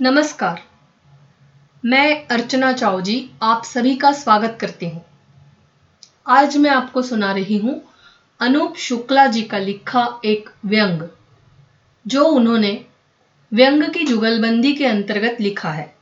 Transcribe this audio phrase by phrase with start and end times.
[0.00, 0.60] नमस्कार।
[1.84, 5.04] मैं अर्चना चाओ जी आप सभी का स्वागत करती हूँ।
[6.28, 7.80] आज मैं आपको सुना रही हूँ
[8.40, 11.02] अनूप शुक्ला जी का लिखा एक व्यंग,
[12.06, 12.84] जो उन्होंने
[13.52, 15.92] व्यंग की जुगलबंदी के अंतर्गत लिखा है।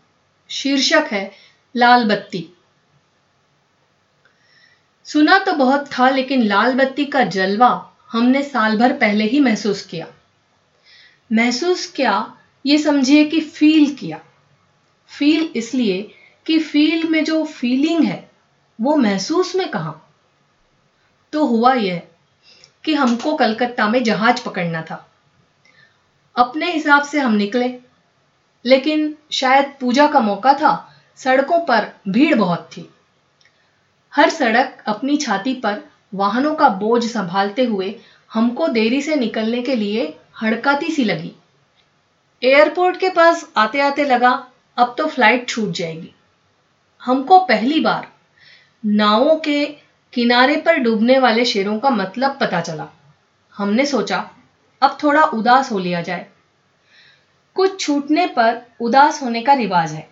[0.51, 1.31] शीर्षक है,
[1.75, 2.47] लाल बत्ती।
[5.07, 7.75] सुना तो बहुत था, लेकिन लाल बत्ती का जलवा
[8.13, 10.07] हमने साल भर पहले ही महसूस किया।
[11.33, 12.35] महसूस क्या
[12.67, 14.21] ये समझिए कि फील किया।
[15.07, 16.15] फील इसलिए
[16.47, 18.31] कि फील में जो फीलिंग है,
[18.81, 19.95] वो महसूस में कहा?
[21.33, 22.03] तो हुआ यह
[22.85, 25.11] कि हमको कलकत्ता में जहाज़ पकड़ना था।
[26.37, 27.79] अपने हिसाब से हम निकले,
[28.65, 32.91] लेकिन शायद पूजा का मौका था, सड़कों पर भीड़ बहुत थी।
[34.15, 35.83] हर सड़क अपनी छाती पर
[36.15, 38.01] वाहनों का बोझ संभालते हुए
[38.33, 41.33] हमको देरी से निकलने के लिए हड़काती सी लगी।
[42.45, 46.15] एयरपोर्ट के पास आते आते लगा, अब तो फ़्लाइट छूट जाएगी।
[47.05, 48.09] हमको पहली बार
[48.87, 49.67] नावों के
[50.13, 52.89] किनारे पर डूबने वाले शेरों का मतलब पता चला।
[53.57, 54.31] हमने सोचा,
[54.83, 56.27] अब थोड़ा उदास हो लिया जाए।
[57.55, 60.09] कुछ छूटने पर उदास होने का रिवाज है।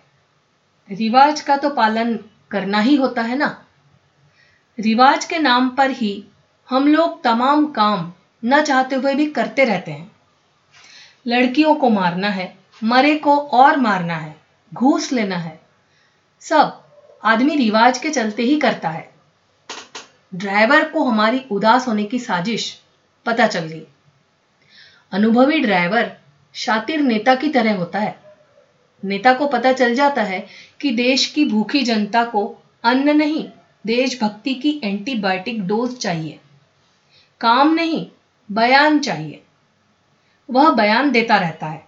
[0.91, 2.19] रिवाज का तो पालन
[2.51, 3.65] करना ही होता है ना?
[4.79, 6.23] रिवाज के नाम पर ही
[6.69, 8.13] हम लोग तमाम काम
[8.45, 10.12] न चाहते हुए भी करते रहते हैं।
[11.27, 14.35] लड़कियों को मारना है, मरे को और मारना है,
[14.73, 15.59] घूस लेना है।
[16.39, 16.83] सब
[17.23, 19.13] आदमी रिवाज के चलते ही करता है।
[20.35, 22.81] ड्राइवर को हमारी उदास होने की साजिश
[23.25, 23.83] पता चल गई।
[25.11, 26.17] अनुभवी ड्राइवर
[26.53, 28.23] शातिर नेता की तरह होता है।
[29.05, 30.47] नेता को पता चल जाता है
[30.81, 33.49] कि देश की भूखी जनता को अन्न नहीं,
[33.85, 36.39] देशभक्ति की एंटीबायोटिक डोज चाहिए।
[37.41, 38.07] काम नहीं,
[38.51, 39.42] बयान चाहिए।
[40.49, 41.87] वह बयान देता रहता है।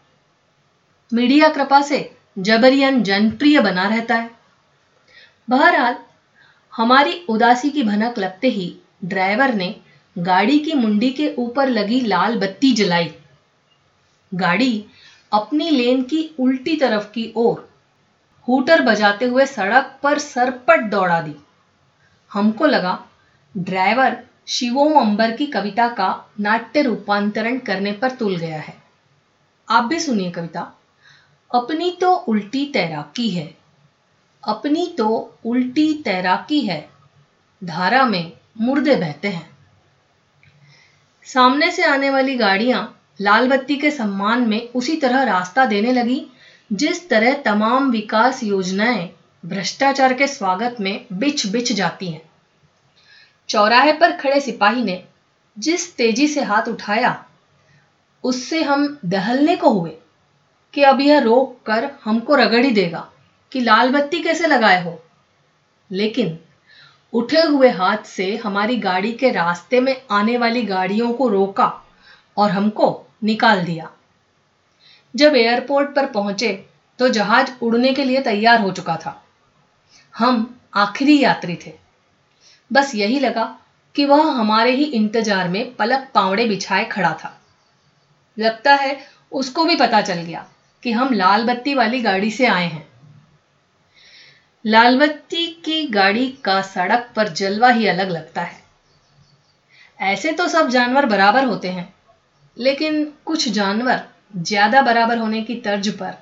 [1.14, 4.32] मीडिया कृपा से जबरियन जनप्रिय बना रहता है।
[5.50, 5.96] बहरहाल,
[6.76, 8.76] हमारी उदासी की भनक लगते ही
[9.06, 9.76] ड्राइवर ने
[10.18, 13.14] गाड़ी की मुंडी के ऊपर लगी लाल बत्ती जलाई।
[14.34, 14.86] गाड़ी
[15.34, 17.70] अपनी लेन की उल्टी तरफ़ की ओर
[18.48, 21.36] हूटर बजाते हुए सड़क पर सरपट दौड़ा दी।
[22.34, 23.06] हमको लगा,
[23.58, 26.08] ड्राइवर शिवोम अंबर की कविता का
[26.40, 28.74] नाट्य रूपांतरण करने पर तुल गया है।
[29.68, 30.62] आप भी सुनिए कविता।
[31.52, 33.46] अपनी तो उल्टी तैराकी है,
[34.44, 35.08] अपनी तो
[35.46, 36.90] उल्टी तैराकी है,
[37.62, 39.50] धारा में मुर्दे बहते हैं।
[41.26, 42.84] सामने से आने वाली गाड़ियाँ
[43.22, 46.26] लाल बत्ती के सम्मान में उसी तरह रास्ता देने लगी,
[46.74, 49.10] जिस तरह तमाम विकास योजनाएँ,
[49.46, 52.22] भ्रष्टाचार के स्वागत में बिछ बिछ जाती हैं।
[53.50, 55.04] चौराहे पर खड़े सिपाही ने
[55.58, 57.26] जिस तेज़ी से हाथ उठाया,
[58.24, 59.98] उससे हम दहलने को हुए
[60.74, 63.08] कि अब यह रोक कर हमको रगड़ ही देगा
[63.52, 65.00] कि लाल बत्ती कैसे लगाए हो।
[65.92, 66.38] लेकिन
[67.14, 71.72] उठे हुए हाथ से हमारी गाड़ी के रास्ते में आने वाली गाड़ियों को रोका
[72.38, 72.88] और हमको
[73.24, 73.90] निकाल दिया।
[75.16, 76.54] जब एयरपोर्ट पर पहुँचे
[77.00, 79.22] तो जहाज़ उड़ने के लिए तैयार हो चुका था।
[80.16, 81.85] हम आखिरी यात्री थे।
[82.72, 83.44] बस यही लगा
[83.96, 87.38] कि वह हमारे ही इंतज़ार में पलक पावड़े बिछाए खड़ा था।
[88.38, 88.98] लगता है
[89.32, 90.46] उसको भी पता चल गया
[90.84, 92.86] कि हम लाल बत्ती वाली गाड़ी से आए हैं।
[94.66, 98.64] लाल बत्ती की गाड़ी का सड़क पर जलवा ही अलग लगता है।
[100.00, 101.88] ऐसे तो सब जानवर बराबर होते हैं,
[102.58, 104.02] लेकिन कुछ जानवर
[104.38, 106.18] ज़्यादा बराबर होने की तर्ज पर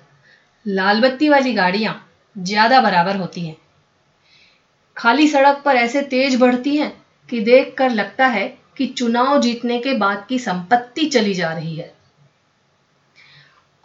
[0.66, 2.00] लाल बत्ती वाली गाड़ियाँ
[2.36, 3.56] ज़्यादा बराबर होती हैं।
[4.98, 9.94] खाली सड़क पर ऐसे तेज बढ़ती हैं कि देखकर लगता है कि चुनाव जीतने के
[9.94, 11.94] बाद की संपत्ति चली जा रही है।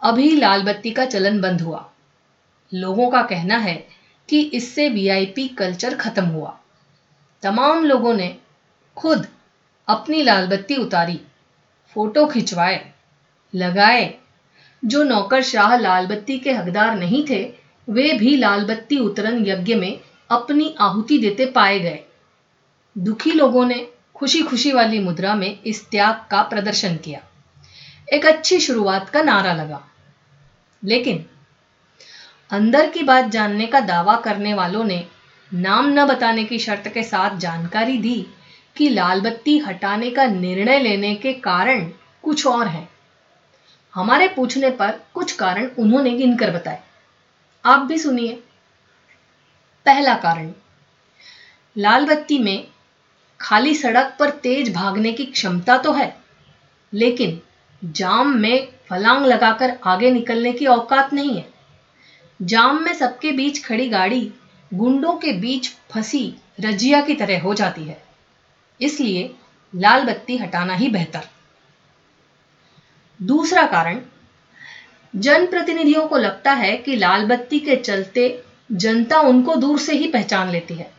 [0.01, 1.89] अभी लाल बत्ती का चलन बंद हुआ।
[2.73, 3.87] लोगों का कहना है
[4.29, 6.59] कि इससे वीआईपी कल्चर खत्म हुआ।
[7.41, 8.37] तमाम लोगों ने
[8.95, 9.27] खुद
[9.87, 11.21] अपनी लाल बत्ती उतारी,
[11.93, 12.91] फ़ोटो खिंचवाए,
[13.55, 14.13] लगाए।
[14.85, 17.53] जो नौकरशाह लाल बत्ती के हकदार नहीं थे,
[17.89, 19.99] वे भी लाल बत्ती उतरन यज्ञ में
[20.29, 21.99] अपनी आहुति देते पाए गए।
[22.97, 27.19] दुखी लोगों ने खुशी खुशी वाली मुद्रा में इस त्याग का प्रदर्शन किया।
[28.13, 29.87] एक अच्छी शुरुआत का नारा लगा।
[30.85, 31.25] लेकिन
[32.49, 35.07] अंदर की बात जानने का दावा करने वालों ने
[35.53, 38.27] नाम न बताने की शर्त के साथ जानकारी दी
[38.77, 41.91] कि लाल बत्ती हटाने का निर्णय लेने के कारण
[42.23, 42.89] कुछ और हैं।
[43.95, 46.83] हमारे पूछने पर कुछ कारण उन्होंने गिनकर बताए।
[47.65, 48.43] आप भी सुनिए।
[49.89, 50.51] पहला कारण।
[51.75, 52.67] लाल बत्ती में
[53.39, 56.15] खाली सड़क पर तेज भागने की क्षमता तो है,
[56.93, 57.39] लेकिन
[57.81, 61.45] जाम में फलांग लगाकर आगे निकलने की औकात नहीं है।
[62.39, 64.21] जाम में सबके बीच खड़ी गाड़ी
[64.71, 66.21] गुंडों के बीच फंसी
[66.59, 67.97] रजिया की तरह हो जाती है,
[68.79, 69.33] इसलिए
[69.73, 71.27] लाल बत्ती हटाना ही बेहतर।
[73.19, 73.99] दूसरा कारण,
[75.13, 78.27] जनप्रतिनिधियों को लगता है कि लाल बत्ती के चलते
[78.71, 80.91] जनता उनको दूर से ही पहचान लेती है।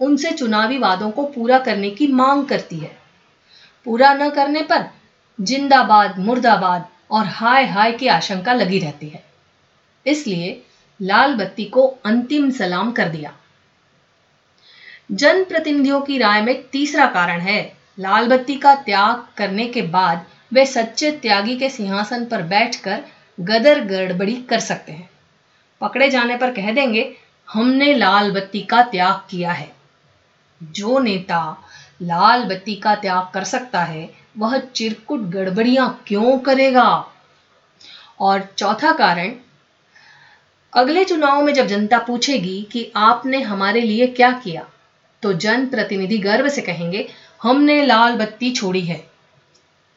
[0.00, 2.98] उनसे चुनावी वादों को पूरा करने की मांग करती है।
[3.84, 4.86] पूरा न करने पर
[5.40, 9.24] जिंदाबाद, मुर्दाबाद और हाय हाय की आशंका लगी रहती है।
[10.06, 10.62] इसलिए
[11.02, 13.32] लाल बत्ती को अंतिम सलाम कर दिया।
[15.12, 20.66] जनप्रतिनिधियों की राय में तीसरा कारण है, लाल बत्ती का त्याग करने के बाद वे
[20.66, 23.02] सच्चे त्यागी के सिंहासन पर बैठकर
[23.40, 25.10] गदर गड़बड़ी कर सकते हैं।
[25.80, 27.12] पकड़े जाने पर कह देंगे,
[27.48, 29.70] हमने लाल बत्ती का त्याग किया है।
[30.62, 31.40] जो नेता
[32.02, 34.08] लाल बत्ती का त्याग कर सकता है,
[34.38, 36.88] वह चिरकुट गड़बड़ियाँ क्यों करेगा?
[38.20, 39.32] और चौथा कारण,
[40.72, 44.66] अगले चुनाव में जब जनता पूछेगी कि आपने हमारे लिए क्या किया
[45.22, 47.08] तो जनप्रतिनिधि गर्व से कहेंगे,
[47.42, 49.00] हमने लाल बत्ती छोड़ी है।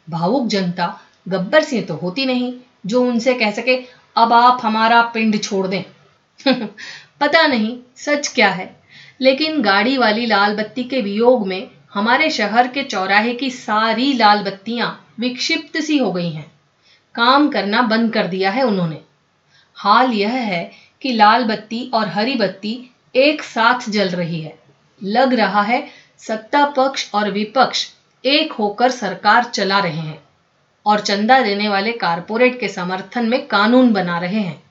[0.07, 0.87] भावुक जनता
[1.27, 2.53] गब्बर सिंह तो होती नहीं,
[2.85, 3.75] जो उनसे कह सके
[4.15, 5.83] अब आप हमारा पिंड छोड़ दें।
[7.21, 8.81] पता नहीं, सच क्या है।
[9.21, 14.43] लेकिन गाड़ी वाली लाल बत्ती के वियोग में हमारे शहर के चौराहे की सारी लाल
[14.43, 16.51] बत्तियाँ विक्षिप्त सी हो गई हैं।
[17.15, 19.01] काम करना बंद कर दिया है उन्होंने।
[19.75, 20.71] हाल यह है
[21.01, 24.59] कि लाल बत्ती और हरी बत्ती एक साथ जल रही है।
[25.03, 25.87] लग रहा है
[26.19, 27.87] सत्ता पक्ष और विपक्ष
[28.25, 30.23] एक होकर सरकार चला रहे हैं।
[30.85, 34.63] और चंदा देने वाले कारपोरेट के समर्थन में कानून बना रहे हैं।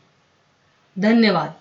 [0.98, 1.59] धन्यवाद।